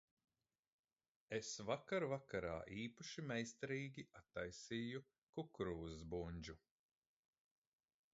[1.39, 5.03] Es vakar vakarā īpaši meistarīgi attaisīju
[5.37, 6.57] kukurūzas bundžu.